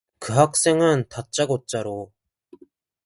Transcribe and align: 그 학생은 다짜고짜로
그 0.19 0.33
학생은 0.33 1.07
다짜고짜로 1.09 2.11